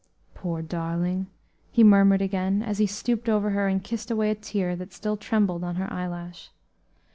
[0.33, 1.27] "Poor darling!"
[1.71, 5.15] he murmured again, as he stooped over her and kissed away a tear that still
[5.15, 6.49] trembled on her eyelash.